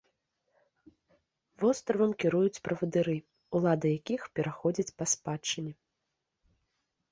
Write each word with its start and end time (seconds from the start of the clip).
Востравам 1.63 2.11
кіруюць 2.23 2.61
правадыры, 2.69 3.15
улада 3.61 3.87
якіх 3.99 4.21
пераходзіць 4.39 4.95
па 4.97 5.05
спадчыне. 5.15 5.71